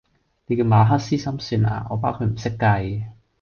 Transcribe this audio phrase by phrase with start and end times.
[0.47, 3.05] 你叫馬克思心算啊，我包佢唔識計!